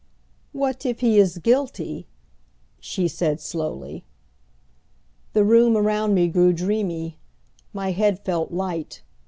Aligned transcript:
"What 0.51 0.83
if 0.83 1.01
he 1.01 1.19
is 1.19 1.37
guilty?" 1.37 2.07
she 2.79 3.07
said 3.07 3.39
slowly. 3.39 4.03
The 5.33 5.43
room 5.43 5.77
around 5.77 6.15
me 6.15 6.27
grew 6.27 6.53
dreamy. 6.53 7.19
My 7.71 7.91
head 7.91 8.17
felt 8.25 8.49
light. 8.51 9.03